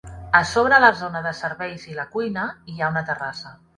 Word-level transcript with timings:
A 0.37 0.39
sobre 0.51 0.77
la 0.83 0.89
zona 1.01 1.21
de 1.27 1.33
serveis 1.41 1.85
i 1.91 1.95
la 1.99 2.07
cuina 2.17 2.47
hi 2.73 2.79
ha 2.81 2.91
una 2.95 3.05
terrassa. 3.11 3.55